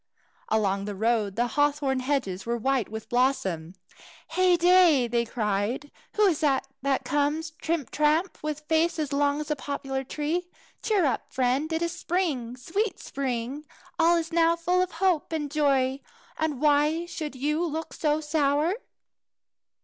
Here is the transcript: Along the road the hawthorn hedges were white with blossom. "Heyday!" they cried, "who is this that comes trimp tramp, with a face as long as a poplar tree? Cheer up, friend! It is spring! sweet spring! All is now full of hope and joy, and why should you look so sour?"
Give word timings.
Along 0.49 0.85
the 0.85 0.95
road 0.95 1.35
the 1.35 1.45
hawthorn 1.45 1.99
hedges 1.99 2.43
were 2.43 2.57
white 2.57 2.89
with 2.89 3.07
blossom. 3.07 3.75
"Heyday!" 4.29 5.07
they 5.07 5.25
cried, 5.25 5.91
"who 6.15 6.25
is 6.25 6.39
this 6.39 6.61
that 6.81 7.05
comes 7.05 7.51
trimp 7.51 7.91
tramp, 7.91 8.39
with 8.41 8.61
a 8.61 8.63
face 8.63 8.97
as 8.97 9.13
long 9.13 9.39
as 9.39 9.51
a 9.51 9.55
poplar 9.55 10.03
tree? 10.03 10.49
Cheer 10.81 11.05
up, 11.05 11.31
friend! 11.31 11.71
It 11.71 11.83
is 11.83 11.91
spring! 11.91 12.57
sweet 12.57 12.99
spring! 12.99 13.63
All 13.99 14.17
is 14.17 14.33
now 14.33 14.55
full 14.55 14.81
of 14.81 14.93
hope 14.93 15.31
and 15.31 15.51
joy, 15.51 15.99
and 16.35 16.59
why 16.59 17.05
should 17.05 17.35
you 17.35 17.63
look 17.63 17.93
so 17.93 18.21
sour?" 18.21 18.73